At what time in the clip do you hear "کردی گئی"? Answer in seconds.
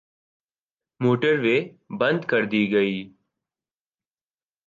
2.29-2.95